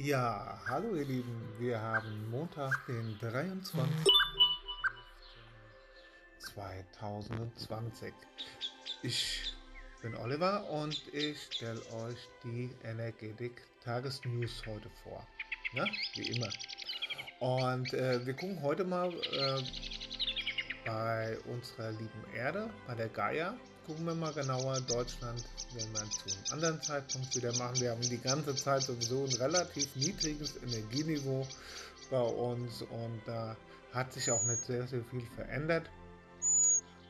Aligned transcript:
Ja, 0.00 0.56
hallo 0.68 0.94
ihr 0.94 1.04
Lieben, 1.04 1.42
wir 1.58 1.80
haben 1.80 2.30
Montag, 2.30 2.86
den 2.86 3.18
23. 3.18 4.06
2020. 6.54 8.14
Ich 9.02 9.54
bin 10.00 10.14
Oliver 10.14 10.70
und 10.70 11.02
ich 11.12 11.42
stelle 11.50 11.80
euch 11.94 12.28
die 12.44 12.70
Energetik 12.84 13.60
Tagesnews 13.84 14.62
heute 14.66 14.88
vor. 15.02 15.26
Ja, 15.72 15.84
wie 16.14 16.28
immer. 16.28 16.48
Und 17.40 17.92
äh, 17.92 18.24
wir 18.24 18.34
gucken 18.34 18.62
heute 18.62 18.84
mal 18.84 19.12
äh, 19.12 19.62
bei 20.86 21.36
unserer 21.46 21.90
lieben 21.90 22.24
Erde, 22.36 22.70
bei 22.86 22.94
der 22.94 23.08
Gaia, 23.08 23.56
gucken 23.88 24.04
wir 24.04 24.14
mal 24.14 24.32
genauer. 24.34 24.80
Deutschland 24.82 25.42
werden 25.72 25.92
wir 25.92 26.10
zu 26.10 26.28
einem 26.28 26.52
anderen 26.52 26.82
Zeitpunkt 26.82 27.34
wieder 27.34 27.56
machen. 27.56 27.80
Wir 27.80 27.92
haben 27.92 28.02
die 28.02 28.20
ganze 28.20 28.54
Zeit 28.54 28.82
sowieso 28.82 29.24
ein 29.24 29.32
relativ 29.40 29.96
niedriges 29.96 30.58
Energieniveau 30.62 31.46
bei 32.10 32.20
uns 32.20 32.82
und 32.82 33.22
da 33.24 33.56
hat 33.94 34.12
sich 34.12 34.30
auch 34.30 34.42
nicht 34.44 34.60
sehr, 34.60 34.86
sehr 34.86 35.02
viel 35.04 35.26
verändert. 35.34 35.88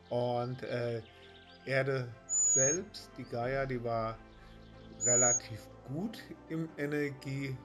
Und 0.08 0.62
äh, 0.62 1.02
Erde 1.66 2.08
selbst, 2.54 3.10
die 3.18 3.24
Gaia, 3.24 3.66
die 3.66 3.82
war 3.82 4.16
relativ 5.04 5.60
gut 5.88 6.16
im 6.48 6.68
Energielevel, 6.78 7.56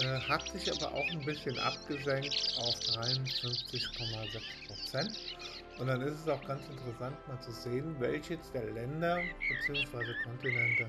äh, 0.00 0.20
hat 0.28 0.48
sich 0.48 0.72
aber 0.72 0.92
auch 0.92 1.08
ein 1.08 1.24
bisschen 1.24 1.56
abgesenkt 1.56 2.58
auf 2.58 2.74
53,6 2.74 4.66
Prozent. 4.66 5.16
Und 5.78 5.88
dann 5.88 6.00
ist 6.02 6.20
es 6.20 6.28
auch 6.28 6.42
ganz 6.46 6.68
interessant 6.68 7.16
mal 7.26 7.40
zu 7.40 7.50
sehen, 7.50 7.96
welches 7.98 8.50
der 8.52 8.64
Länder 8.70 9.20
bzw. 9.48 10.14
Kontinente 10.24 10.88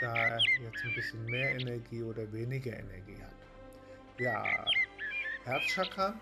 da 0.00 0.38
jetzt 0.38 0.84
ein 0.84 0.94
bisschen 0.94 1.24
mehr 1.26 1.52
Energie 1.52 2.02
oder 2.02 2.30
weniger 2.32 2.72
Energie 2.72 3.22
hat. 3.22 4.20
Ja, 4.20 4.44
Herzchakra, 5.44 6.14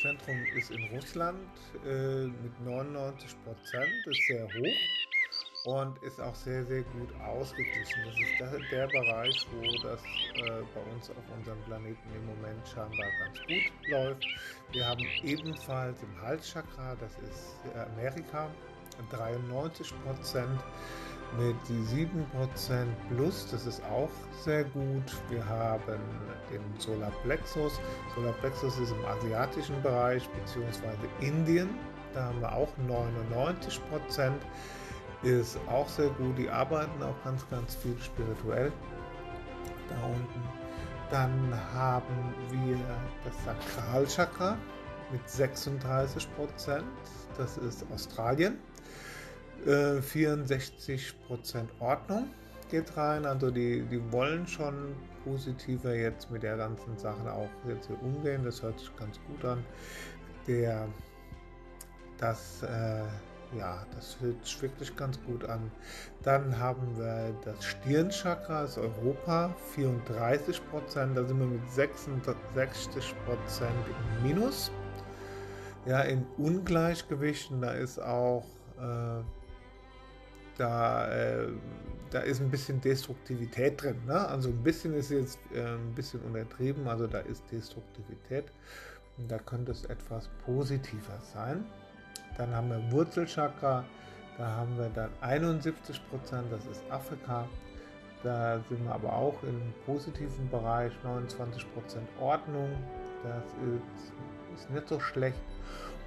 Zentrum 0.00 0.36
ist 0.56 0.70
in 0.70 0.84
Russland 0.94 1.48
äh, 1.84 2.26
mit 2.26 2.60
99 2.64 3.36
Prozent, 3.44 4.06
ist 4.06 4.26
sehr 4.28 4.44
hoch 4.44 5.05
und 5.66 6.00
ist 6.04 6.20
auch 6.20 6.34
sehr, 6.34 6.64
sehr 6.64 6.82
gut 6.82 7.08
ausgeglichen. 7.20 8.00
Das 8.38 8.52
ist 8.52 8.70
der, 8.70 8.86
Bereich, 8.86 9.46
wo 9.52 9.62
das 9.82 10.00
äh, 10.00 10.62
bei 10.72 10.80
uns 10.94 11.10
auf 11.10 11.16
unserem 11.36 11.58
Planeten 11.62 12.08
im 12.14 12.26
Moment 12.26 12.66
scheinbar 12.68 13.08
ganz 13.18 13.38
gut 13.40 13.88
läuft. 13.88 14.26
Wir 14.70 14.86
haben 14.86 15.04
ebenfalls 15.24 16.00
im 16.02 16.22
Halschakra, 16.22 16.96
das 17.00 17.12
ist 17.28 17.56
Amerika, 17.96 18.48
93 19.10 19.92
Prozent 20.04 20.60
mit 21.36 21.56
7% 21.66 22.86
plus, 23.10 23.48
das 23.50 23.66
ist 23.66 23.82
auch 23.86 24.10
sehr 24.44 24.62
gut. 24.64 25.02
Wir 25.28 25.44
haben 25.44 25.98
den 26.52 26.62
Solarplexus. 26.78 27.80
Solarplexus 28.14 28.78
ist 28.78 28.92
im 28.92 29.04
asiatischen 29.04 29.82
Bereich 29.82 30.28
beziehungsweise 30.28 31.08
Indien. 31.20 31.68
Da 32.14 32.26
haben 32.26 32.40
wir 32.40 32.52
auch 32.52 32.70
99 32.86 33.80
Prozent 33.90 34.40
ist 35.22 35.58
auch 35.68 35.88
sehr 35.88 36.10
gut. 36.10 36.38
Die 36.38 36.48
arbeiten 36.48 37.02
auch 37.02 37.16
ganz, 37.24 37.48
ganz 37.48 37.74
viel 37.76 37.96
spirituell 38.00 38.72
da 39.88 40.06
unten. 40.06 40.42
Dann 41.10 41.54
haben 41.74 42.34
wir 42.50 42.78
das 43.24 43.34
Sakralchakra 43.44 44.56
mit 45.12 45.28
36 45.28 46.34
Prozent. 46.34 46.84
Das 47.38 47.58
ist 47.58 47.84
Australien. 47.92 48.58
Äh, 49.64 50.00
64 50.02 51.14
Prozent 51.26 51.70
Ordnung 51.80 52.28
geht 52.70 52.96
rein. 52.96 53.24
Also 53.24 53.50
die, 53.50 53.82
die 53.82 54.12
wollen 54.12 54.46
schon 54.46 54.94
positiver 55.24 55.94
jetzt 55.94 56.30
mit 56.30 56.42
der 56.42 56.56
ganzen 56.56 56.96
Sache 56.98 57.32
auch 57.32 57.50
jetzt 57.68 57.86
hier 57.86 58.00
umgehen. 58.02 58.44
Das 58.44 58.62
hört 58.62 58.78
sich 58.78 58.94
ganz 58.96 59.18
gut 59.28 59.44
an. 59.44 59.64
Der 60.46 60.88
das 62.18 62.62
äh, 62.62 63.02
ja, 63.54 63.86
das 63.94 64.16
hört 64.20 64.44
sich 64.44 64.60
wirklich 64.62 64.96
ganz 64.96 65.22
gut 65.24 65.44
an. 65.44 65.70
Dann 66.22 66.58
haben 66.58 66.98
wir 66.98 67.34
das 67.44 67.64
Stirnchakra, 67.64 68.62
das 68.62 68.78
Europa, 68.78 69.54
34 69.74 70.68
Prozent. 70.70 71.16
Da 71.16 71.24
sind 71.24 71.38
wir 71.38 71.46
mit 71.46 71.70
66 71.70 73.14
Prozent 73.24 73.70
im 73.86 74.28
Minus. 74.28 74.70
Ja, 75.86 76.00
in 76.00 76.26
Ungleichgewichten, 76.36 77.60
da 77.60 77.72
ist 77.72 78.00
auch, 78.00 78.44
äh, 78.78 79.22
da, 80.58 81.08
äh, 81.08 81.48
da 82.10 82.20
ist 82.20 82.40
ein 82.40 82.50
bisschen 82.50 82.80
Destruktivität 82.80 83.82
drin. 83.82 83.96
Ne? 84.06 84.26
Also 84.26 84.48
ein 84.48 84.62
bisschen 84.62 84.94
ist 84.94 85.10
jetzt 85.10 85.38
äh, 85.54 85.60
ein 85.60 85.94
bisschen 85.94 86.20
untertrieben, 86.22 86.88
also 86.88 87.06
da 87.06 87.20
ist 87.20 87.44
Destruktivität. 87.52 88.46
Und 89.18 89.30
da 89.30 89.38
könnte 89.38 89.72
es 89.72 89.84
etwas 89.84 90.28
positiver 90.44 91.20
sein. 91.32 91.64
Dann 92.36 92.54
haben 92.54 92.70
wir 92.70 92.92
Wurzelchakra, 92.92 93.84
da 94.38 94.46
haben 94.46 94.76
wir 94.76 94.90
dann 94.90 95.10
71 95.20 96.00
Prozent, 96.10 96.44
das 96.50 96.66
ist 96.66 96.82
Afrika. 96.90 97.48
Da 98.22 98.58
sind 98.68 98.84
wir 98.84 98.92
aber 98.92 99.12
auch 99.12 99.42
im 99.42 99.60
positiven 99.84 100.48
Bereich, 100.50 100.92
29 101.04 101.72
Prozent 101.74 102.08
Ordnung, 102.18 102.70
das 103.22 103.44
ist, 103.44 104.12
ist 104.54 104.70
nicht 104.70 104.88
so 104.88 104.98
schlecht. 105.00 105.40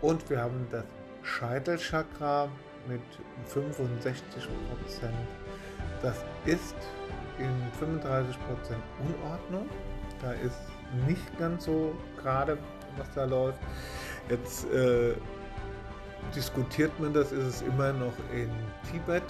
Und 0.01 0.29
wir 0.29 0.41
haben 0.41 0.67
das 0.72 0.85
Scheitelchakra 1.23 2.50
mit 2.88 3.01
65 3.46 4.47
Prozent. 4.69 5.13
Das 6.01 6.23
ist 6.46 6.75
in 7.38 7.72
35 7.79 8.38
Prozent 8.47 8.81
Unordnung. 9.06 9.69
Da 10.22 10.31
ist 10.34 10.59
nicht 11.07 11.38
ganz 11.38 11.66
so 11.66 11.96
gerade, 12.17 12.57
was 12.97 13.07
da 13.13 13.25
läuft. 13.25 13.59
Jetzt 14.29 14.69
äh, 14.72 15.13
diskutiert 16.35 16.97
man 17.00 17.13
das? 17.13 17.31
Ist 17.31 17.46
es 17.46 17.62
immer 17.62 17.94
noch 17.94 18.13
in 18.34 18.50
Tibet, 18.90 19.24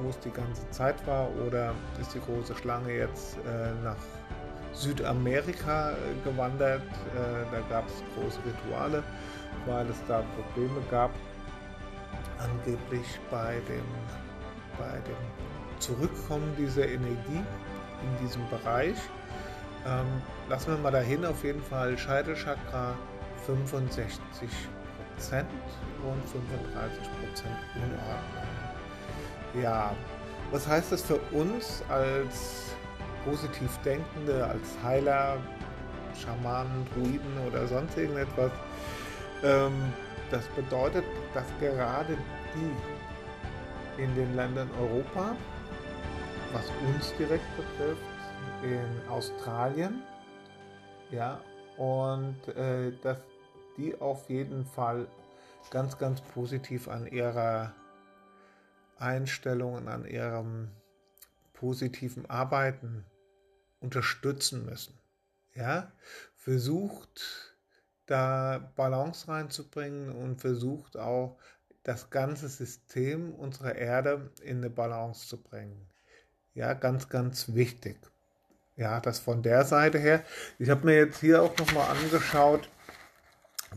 wo 0.00 0.10
es 0.10 0.18
die 0.20 0.30
ganze 0.30 0.68
Zeit 0.70 0.94
war, 1.06 1.28
oder 1.46 1.74
ist 2.00 2.14
die 2.14 2.20
große 2.20 2.54
Schlange 2.54 2.92
jetzt 2.92 3.36
äh, 3.38 3.72
nach 3.82 3.96
Südamerika 4.72 5.92
äh, 5.92 5.94
gewandert? 6.28 6.82
Äh, 6.82 7.52
da 7.52 7.60
gab 7.68 7.86
es 7.86 8.02
große 8.14 8.38
Rituale, 8.44 9.02
weil 9.66 9.88
es 9.88 9.96
da 10.08 10.22
Probleme 10.36 10.80
gab, 10.90 11.10
angeblich 12.38 13.06
bei 13.30 13.54
dem, 13.68 13.84
bei 14.78 14.98
dem 15.00 15.80
Zurückkommen 15.80 16.54
dieser 16.56 16.86
Energie 16.86 17.42
in 18.02 18.26
diesem 18.26 18.48
Bereich. 18.48 18.96
Ähm, 19.86 20.06
lassen 20.48 20.72
wir 20.72 20.78
mal 20.78 20.90
dahin, 20.90 21.24
auf 21.24 21.44
jeden 21.44 21.62
Fall 21.62 21.98
Scheitelchakra 21.98 22.94
65 23.44 24.08
Prozent 24.30 24.83
und 25.16 26.28
35 26.28 26.98
Prozent 27.20 27.56
Unordnung. 27.76 29.62
Ja, 29.62 29.94
was 30.50 30.66
heißt 30.66 30.92
das 30.92 31.02
für 31.02 31.18
uns 31.32 31.82
als 31.88 32.74
positiv 33.24 33.70
Denkende, 33.84 34.44
als 34.46 34.68
Heiler, 34.82 35.38
Schamanen, 36.16 36.86
Druiden 36.94 37.38
oder 37.46 37.66
sonst 37.66 37.96
irgendetwas? 37.96 38.50
Ähm, 39.42 39.72
das 40.30 40.44
bedeutet, 40.48 41.04
dass 41.32 41.44
gerade 41.60 42.16
die 42.54 44.02
in 44.02 44.14
den 44.14 44.34
Ländern 44.34 44.68
Europa, 44.80 45.36
was 46.52 46.64
uns 46.86 47.14
direkt 47.16 47.44
betrifft, 47.56 48.02
in 48.62 49.08
Australien, 49.10 50.02
ja, 51.10 51.40
und 51.76 52.36
äh, 52.56 52.92
dass 53.02 53.18
die 53.76 54.00
auf 54.00 54.28
jeden 54.28 54.64
Fall 54.64 55.06
ganz, 55.70 55.98
ganz 55.98 56.20
positiv 56.20 56.88
an 56.88 57.06
ihrer 57.06 57.74
Einstellung 58.98 59.74
und 59.74 59.88
an 59.88 60.06
ihrem 60.06 60.70
positiven 61.52 62.28
Arbeiten 62.28 63.04
unterstützen 63.80 64.64
müssen. 64.64 64.98
Ja, 65.54 65.92
versucht 66.36 67.56
da 68.06 68.72
Balance 68.76 69.28
reinzubringen 69.28 70.10
und 70.10 70.40
versucht 70.40 70.96
auch 70.96 71.38
das 71.84 72.10
ganze 72.10 72.48
System 72.48 73.34
unserer 73.34 73.76
Erde 73.76 74.30
in 74.42 74.58
eine 74.58 74.70
Balance 74.70 75.28
zu 75.28 75.42
bringen. 75.42 75.88
Ja, 76.54 76.74
ganz, 76.74 77.08
ganz 77.08 77.54
wichtig. 77.54 77.98
Ja, 78.76 79.00
das 79.00 79.20
von 79.20 79.42
der 79.42 79.64
Seite 79.64 79.98
her. 79.98 80.24
Ich 80.58 80.70
habe 80.70 80.86
mir 80.86 80.96
jetzt 80.96 81.20
hier 81.20 81.42
auch 81.42 81.56
nochmal 81.56 81.96
angeschaut, 81.96 82.68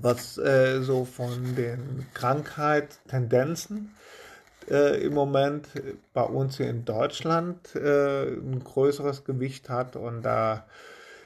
was 0.02 0.38
äh, 0.38 0.82
so 0.82 1.06
von 1.06 1.56
den 1.56 2.06
Krankheitstendenzen 2.14 3.96
äh, 4.70 5.02
im 5.04 5.14
Moment 5.14 5.68
bei 6.14 6.24
uns 6.24 6.58
hier 6.58 6.70
in 6.70 6.86
Deutschland 6.86 7.76
äh, 7.76 8.28
ein 8.28 8.62
größeres 8.64 9.24
Gewicht 9.24 9.70
hat 9.70 9.96
und 9.96 10.24
da 10.24 10.66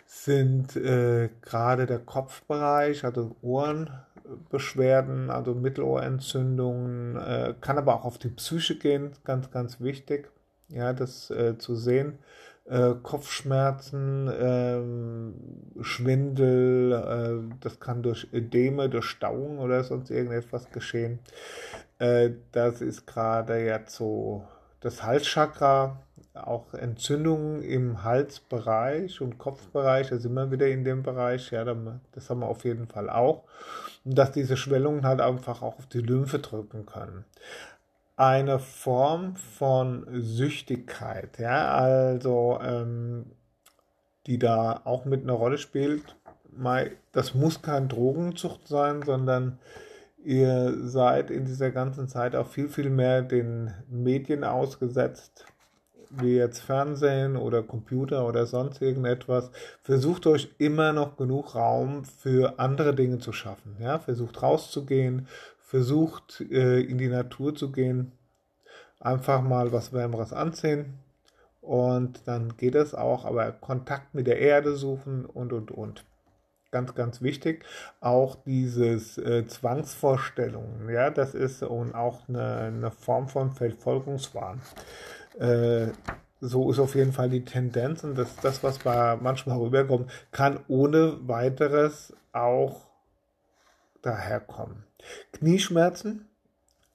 sind 0.06 0.76
äh, 0.76 1.30
gerade 1.42 1.86
der 1.86 2.00
Kopfbereich, 2.00 3.06
also 3.06 3.36
Ohrenbeschwerden, 3.42 5.30
also 5.30 5.54
Mittelohrentzündungen, 5.56 7.16
äh, 7.16 7.54
kann 7.62 7.78
aber 7.78 7.96
auch 7.96 8.06
auf 8.06 8.18
die 8.18 8.30
Psyche 8.30 8.78
gehen, 8.78 9.14
ganz, 9.24 9.52
ganz 9.52 9.80
wichtig, 9.80 10.30
ja, 10.68 10.92
das 10.94 11.30
äh, 11.32 11.58
zu 11.58 11.76
sehen, 11.76 12.20
Kopfschmerzen, 13.04 14.32
ähm, 14.40 15.34
Schwindel, 15.84 16.92
äh, 16.94 17.56
das 17.60 17.80
kann 17.80 18.04
durch 18.04 18.28
Ödeme, 18.34 18.90
durch 18.90 19.06
Stauung 19.06 19.60
oder 19.60 19.84
sonst 19.84 20.10
irgendetwas 20.10 20.70
geschehen. 20.72 21.20
Äh, 22.00 22.32
das 22.52 22.82
ist 22.82 23.06
gerade 23.08 23.64
jetzt 23.66 23.96
so 23.96 24.44
das 24.80 25.04
Halschakra, 25.04 26.02
auch 26.34 26.74
Entzündungen 26.74 27.62
im 27.62 28.04
Halsbereich 28.04 29.22
und 29.22 29.38
Kopfbereich, 29.38 30.10
da 30.10 30.18
sind 30.18 30.34
wir 30.34 30.50
wieder 30.50 30.68
in 30.68 30.84
dem 30.84 31.04
Bereich, 31.04 31.52
ja, 31.52 31.64
das 32.14 32.30
haben 32.30 32.40
wir 32.40 32.48
auf 32.48 32.64
jeden 32.64 32.88
Fall 32.88 33.10
auch. 33.10 33.44
Und 34.06 34.18
dass 34.18 34.32
diese 34.32 34.58
Schwellungen 34.58 35.06
halt 35.06 35.22
einfach 35.22 35.62
auch 35.62 35.78
auf 35.78 35.88
die 35.88 36.00
Lymphe 36.00 36.40
drücken 36.40 36.86
können 36.86 37.26
eine 38.22 38.60
Form 38.60 39.36
von 39.36 40.06
Süchtigkeit, 40.12 41.40
ja, 41.40 41.74
also 41.74 42.60
ähm, 42.62 43.26
die 44.28 44.40
da 44.40 44.82
auch 44.84 45.06
mit 45.06 45.24
einer 45.24 45.34
Rolle 45.34 45.58
spielt. 45.58 46.16
Das 47.12 47.34
muss 47.34 47.62
kein 47.62 47.88
Drogenzucht 47.88 48.68
sein, 48.68 49.02
sondern 49.04 49.60
ihr 50.24 50.76
seid 50.88 51.32
in 51.32 51.46
dieser 51.46 51.72
ganzen 51.72 52.08
Zeit 52.08 52.36
auch 52.36 52.48
viel, 52.48 52.70
viel 52.70 52.90
mehr 52.90 53.22
den 53.22 53.74
Medien 53.90 54.44
ausgesetzt, 54.44 55.46
wie 56.10 56.36
jetzt 56.36 56.60
Fernsehen 56.60 57.38
oder 57.38 57.64
Computer 57.64 58.28
oder 58.28 58.46
sonst 58.46 58.82
irgendetwas. 58.82 59.50
Versucht 59.82 60.28
euch 60.28 60.54
immer 60.58 60.94
noch 60.94 61.16
genug 61.16 61.56
Raum 61.56 62.04
für 62.04 62.60
andere 62.60 62.94
Dinge 62.94 63.20
zu 63.20 63.32
schaffen. 63.32 63.78
Ja? 63.80 63.98
Versucht 63.98 64.44
rauszugehen, 64.44 65.28
versucht 65.60 66.42
äh, 66.52 66.82
in 66.82 66.98
die 66.98 67.08
Natur 67.08 67.56
zu 67.56 67.72
gehen, 67.72 68.12
einfach 69.00 69.42
mal 69.42 69.72
was 69.72 69.94
Wärmeres 69.94 70.34
anziehen 70.34 71.00
und 71.62 72.28
dann 72.28 72.58
geht 72.58 72.76
es 72.76 72.94
auch, 72.96 73.26
aber 73.26 73.52
Kontakt 73.52 74.14
mit 74.14 74.28
der 74.28 74.40
Erde 74.40 74.76
suchen 74.76 75.26
und 75.26 75.54
und 75.54 75.72
und. 75.72 76.04
Ganz, 76.72 76.96
ganz 76.96 77.22
wichtig. 77.22 77.66
Auch 78.00 78.36
dieses 78.46 79.18
äh, 79.18 79.46
Zwangsvorstellungen, 79.46 80.90
ja, 80.90 81.10
das 81.10 81.34
ist 81.36 81.64
und 81.64 81.94
auch 81.94 82.30
eine, 82.30 82.56
eine 82.56 82.92
Form 82.92 83.28
von 83.28 83.52
Verfolgungswahn. 83.52 84.62
Äh, 85.38 85.90
so 86.40 86.72
ist 86.72 86.80
auf 86.80 86.96
jeden 86.96 87.12
Fall 87.12 87.30
die 87.30 87.46
Tendenz 87.46 88.04
und 88.04 88.18
das, 88.18 88.36
das, 88.38 88.64
was 88.64 88.80
bei 88.80 89.18
manchmal 89.18 89.60
rüberkommt, 89.60 90.10
kann 90.32 90.60
ohne 90.68 91.18
weiteres 91.28 92.14
auch 92.32 92.88
daherkommen. 94.02 94.84
Knieschmerzen 95.34 96.28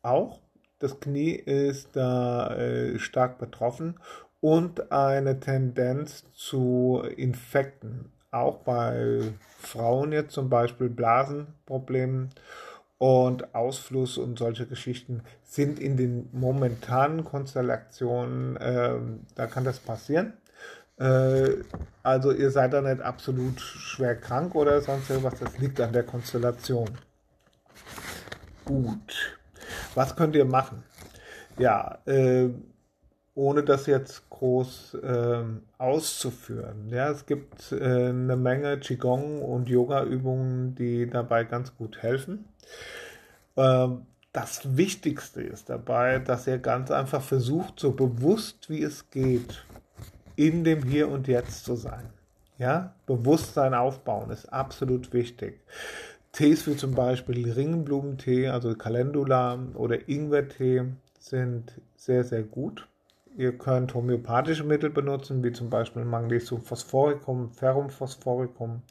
auch. 0.03 0.41
Das 0.79 1.01
Knie 1.01 1.33
ist 1.33 1.97
da 1.97 2.55
äh, 2.55 2.99
stark 2.99 3.39
betroffen 3.39 3.99
und 4.41 4.93
eine 4.93 5.41
Tendenz 5.41 6.25
zu 6.35 7.03
Infekten. 7.17 8.13
Auch 8.31 8.59
bei 8.59 9.23
Frauen 9.59 10.13
jetzt 10.13 10.33
zum 10.33 10.49
Beispiel 10.49 10.89
Blasenproblemen 10.89 12.31
und 12.99 13.55
Ausfluss 13.55 14.19
und 14.19 14.39
solche 14.39 14.67
Geschichten 14.67 15.23
sind 15.43 15.79
in 15.79 15.97
den 15.97 16.29
momentanen 16.33 17.25
Konstellationen, 17.25 18.57
äh, 18.57 18.97
da 19.35 19.47
kann 19.47 19.65
das 19.65 19.79
passieren. 19.79 20.35
Äh, 20.99 21.63
also 22.03 22.33
ihr 22.33 22.51
seid 22.51 22.73
da 22.73 22.81
nicht 22.81 23.03
absolut 23.03 23.61
schwer 23.61 24.17
krank 24.17 24.55
oder 24.55 24.81
sonst 24.81 25.11
irgendwas, 25.11 25.39
das 25.39 25.59
liegt 25.59 25.81
an 25.81 25.93
der 25.93 26.05
Konstellation. 26.05 26.91
Gut. 28.65 29.39
Was 29.95 30.17
könnt 30.17 30.35
ihr 30.37 30.45
machen? 30.45 30.83
Ja, 31.59 31.99
äh, 32.07 32.49
ohne 33.37 33.63
das 33.63 33.87
jetzt 33.87 34.29
groß 34.31 34.95
äh, 34.95 35.43
auszuführen. 35.79 36.89
Ja, 36.89 37.11
es 37.11 37.27
gibt 37.27 37.71
äh, 37.71 38.09
eine 38.09 38.35
Menge 38.35 38.79
Qigong 38.79 39.43
und 39.43 39.69
Yoga-Übungen, 39.69 40.75
die 40.75 41.09
dabei 41.09 41.45
ganz 41.45 41.77
gut 41.77 41.99
helfen. 41.99 42.47
Ähm, 43.57 44.07
das 44.33 44.77
Wichtigste 44.77 45.43
ist 45.43 45.69
dabei, 45.69 46.19
dass 46.19 46.47
ihr 46.47 46.59
ganz 46.59 46.91
einfach 46.91 47.23
versucht, 47.23 47.79
so 47.79 47.93
bewusst 47.93 48.71
wie 48.71 48.83
es 48.83 49.11
geht, 49.11 49.65
in 50.35 50.65
dem 50.65 50.83
Hier 50.83 51.09
und 51.09 51.29
Jetzt 51.29 51.65
zu 51.67 51.77
sein. 51.77 52.05
Ja, 52.59 52.95
Bewusstsein 53.05 53.75
aufbauen 53.75 54.31
ist 54.31 54.51
absolut 54.51 55.13
wichtig. 55.13 55.61
Tees 56.33 56.67
wie 56.67 56.77
zum 56.77 56.95
Beispiel 56.95 57.53
Ringenblumentee, 57.53 58.49
also 58.49 58.75
Calendula 58.75 59.59
oder 59.75 60.09
Ingwertee 60.09 60.85
sind 61.19 61.81
sehr, 61.97 62.25
sehr 62.25 62.43
gut. 62.43 62.89
Ihr 63.37 63.59
könnt 63.59 63.93
homöopathische 63.93 64.65
Mittel 64.65 64.89
benutzen, 64.89 65.45
wie 65.45 65.53
zum 65.53 65.69
Beispiel 65.69 66.05
Magnesium 66.05 66.63
Phosphoricum, 66.63 67.53
Ferrum 67.53 67.91
Phosphoricum, 67.91 68.83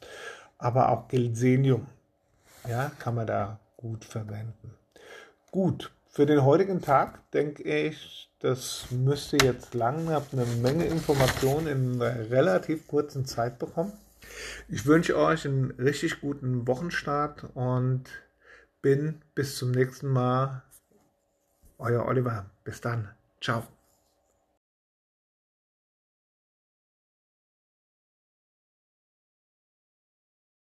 aber 0.56 0.90
auch 0.90 1.08
Gelsenium. 1.08 1.88
Ja, 2.68 2.92
kann 2.98 3.16
man 3.16 3.26
da 3.26 3.58
gut 3.76 4.04
verwenden. 4.04 4.74
Gut, 5.50 5.92
für 6.08 6.26
den 6.26 6.44
heutigen 6.44 6.80
Tag 6.80 7.28
denke 7.32 7.64
ich, 7.64 8.30
das 8.38 8.86
müsste 8.90 9.36
jetzt 9.44 9.74
lang. 9.74 10.06
Ihr 10.06 10.14
habt 10.14 10.32
eine 10.32 10.46
Menge 10.46 10.84
Informationen 10.84 11.66
in 11.66 12.02
relativ 12.02 12.86
kurzen 12.86 13.24
Zeit 13.24 13.58
bekommen. 13.58 13.92
Ich 14.68 14.86
wünsche 14.86 15.16
euch 15.16 15.44
einen 15.44 15.72
richtig 15.72 16.20
guten 16.20 16.66
Wochenstart 16.68 17.46
und 17.54 18.04
bin 18.80 19.22
bis 19.34 19.56
zum 19.56 19.72
nächsten 19.72 20.08
Mal. 20.08 20.62
Euer 21.78 22.06
Oliver. 22.06 22.46
Bis 22.64 22.80
dann. 22.80 23.10
Ciao. 23.40 23.75